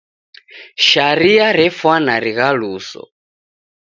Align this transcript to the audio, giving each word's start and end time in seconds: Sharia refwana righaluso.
Sharia 0.85 1.49
refwana 1.57 2.15
righaluso. 2.25 3.01